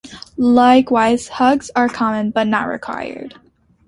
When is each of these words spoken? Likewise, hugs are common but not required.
Likewise, 0.35 1.27
hugs 1.27 1.69
are 1.75 1.87
common 1.87 2.31
but 2.31 2.47
not 2.47 2.67
required. 2.67 3.35